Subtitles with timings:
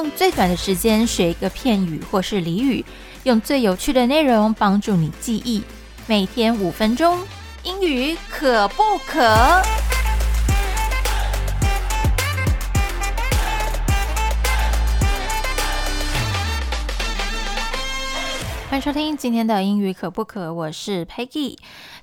[0.00, 2.82] 用最短的时间学一个片语或是俚语，
[3.24, 5.62] 用最有趣的内容帮助你记忆。
[6.06, 7.18] 每天五分钟，
[7.64, 9.20] 英语可不可？
[18.70, 20.54] 欢迎收听今天的英语可不可？
[20.54, 21.58] 我是 Peggy。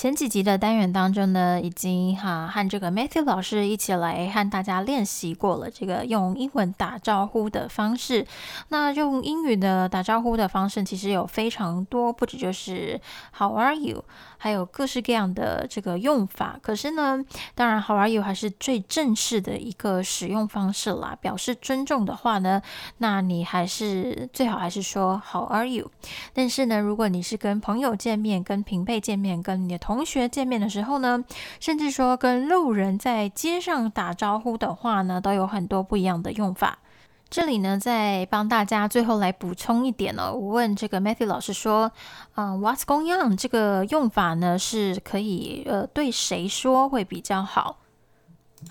[0.00, 8.26] 前几集的单元当中呢，已经哈和这个 Matthew 老师一起来和大家练习过了这个用英文打招呼的方式。
[8.68, 12.98] 那用英语的打招呼的方式其实有非常多，不止就是
[13.36, 14.02] How are you，
[14.38, 16.58] 还有各式各样的这个用法。
[16.62, 17.22] 可是呢，
[17.54, 21.14] 当然 How are you 还是最正式的一个使用方式啦。
[21.20, 22.62] 表示尊重的话呢，
[22.96, 25.90] 那你还是最好还是说 How are you。
[26.32, 31.23] 但是呢，如果你是跟朋友见面、跟平辈见面、跟你的同同学见面的时候呢，
[31.59, 36.79] 甚至说跟路人在街上打招呼的话呢，都有很多不一样的用法。
[37.27, 41.91] 这里呢，再帮大家最后来补充一点呢，我问这个 Matthew 老师说，
[42.35, 47.79] 嗯，What's going on 这个用法呢，是可以呃对谁说会比较好？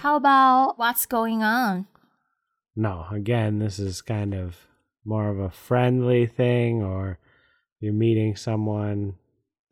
[0.01, 1.87] How about What's going on?
[2.75, 4.55] No, again, this is kind of
[5.05, 7.19] more of a friendly thing, or
[7.81, 9.15] you're meeting someone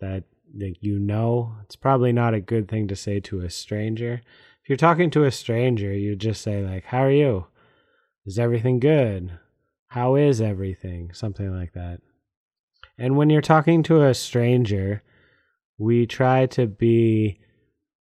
[0.00, 0.24] that
[0.55, 4.21] like you know, it's probably not a good thing to say to a stranger.
[4.63, 7.47] If you're talking to a stranger, you just say like, "How are you?
[8.25, 9.39] Is everything good?
[9.87, 12.01] How is everything?" Something like that.
[12.97, 15.03] And when you're talking to a stranger,
[15.77, 17.39] we try to be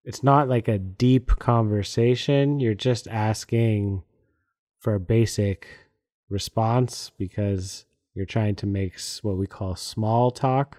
[0.05, 2.61] it's not like a deep conversation.
[2.61, 4.05] You're just asking
[4.79, 5.67] for a basic
[6.31, 10.79] response because you're trying to make what we call small talk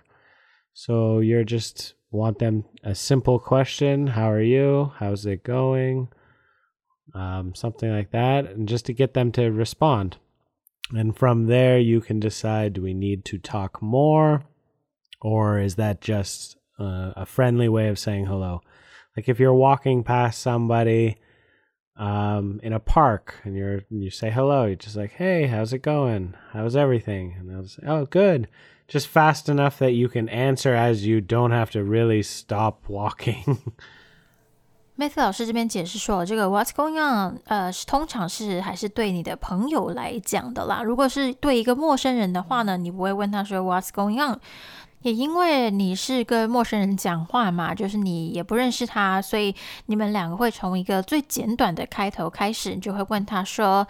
[0.80, 4.92] so you're just want them a simple question How are you?
[4.98, 6.10] How's it going?
[7.16, 10.18] Um, something like that, and just to get them to respond.
[10.92, 14.44] And from there, you can decide do we need to talk more,
[15.20, 18.62] or is that just uh, a friendly way of saying hello?
[19.16, 21.18] Like if you're walking past somebody
[21.97, 25.83] um, in a park and you're you say hello, you're just like, "Hey, how's it
[25.83, 26.35] going?
[26.53, 28.49] How's everything?" And they'll say, "Oh, good."
[28.89, 33.59] just fast enough that you can answer as you don't have to really stop walking.
[34.95, 40.83] 麦特老师这边解释说，这个 "What's going on" 呃，是通常是还是对你的朋友来讲的啦。
[40.83, 44.39] 如果是对一个陌生人的话呢，你不会问他说 "What's going on"。
[45.08, 53.88] 也因为你是跟陌生人讲话嘛，就是你也不认识他，所以你们两个会从一个最简短的开头开始，你就会问他说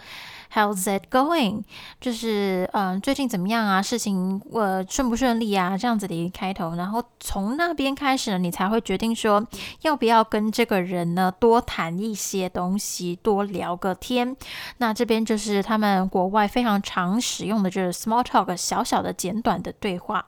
[0.54, 1.64] ：“How's it going？”
[2.00, 3.82] 就是嗯，最近怎么样啊？
[3.82, 5.76] 事情呃顺不顺利啊？
[5.76, 9.44] 这样子的一个开头，然后从那边开始呢，你才会决定说
[9.82, 14.36] 要不要跟这个人呢多谈一些东西，多聊个天。
[14.76, 20.24] 那这边就是他们国外非常常使用的就是 small talk，小小的简短的对话。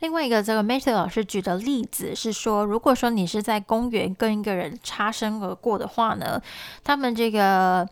[0.00, 6.40] 另外一个，这个 Matthew 老师举的例子是说，如果说你是在公园跟一个人擦身而过的话呢，
[6.84, 7.84] 他们这个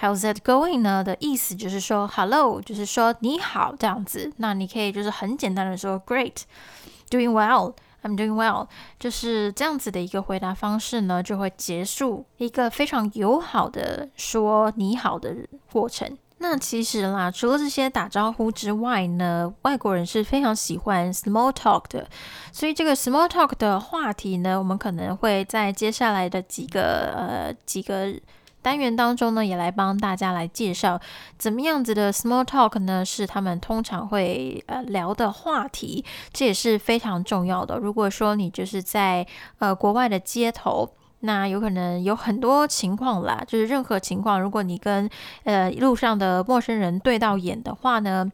[0.00, 4.32] How's it going 呢的意思就是说 Hello，就是说你好这样子。
[4.36, 8.68] 那你可以就是很简单的说 Great，doing well，I'm doing well，
[9.00, 15.34] 就是这样子的一个回答方式呢，就会结束一个非常友好的说你好的
[15.72, 16.16] 过程。
[16.40, 22.08] 那其实啦，除了这些打招呼之外呢，外国人是非常喜欢 small talk 的。
[22.52, 28.14] 所以这个 small talk 的话题呢，我们可能会在接下来的几个呃几个
[28.62, 31.00] 单元当中呢，也来帮大家来介绍
[31.36, 36.04] 怎么样子的 small talk 呢，是他们通常会呃聊的话题。
[36.32, 37.76] 这也是非常重要的。
[37.78, 39.26] 如果说你就是在
[39.58, 40.88] 呃国外的街头。
[41.20, 45.08] 那有可能有很多情况啦，就是任何情况，如果你跟
[45.44, 48.30] 呃路上的陌生人对到眼的话呢。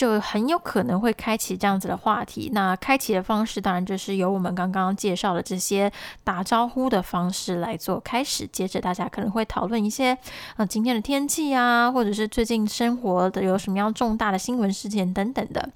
[0.00, 2.48] 就很有可能会开启这样子的话题。
[2.54, 5.92] 那开启的方式当然就是由我们刚刚介绍的这些
[6.24, 8.48] 打招呼的方式来做开始。
[8.50, 10.16] 接着大家可能会讨论一些
[10.56, 15.68] 呃今天的天气啊，或者是最近生活的有什么样重大的新闻事件等等的。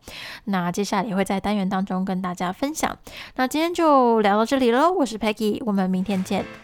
[0.45, 2.97] 那接下来也会在单元当中跟大家分享。
[3.37, 6.64] 那今天就聊到这里喽，我是 Peggy，我们明天见。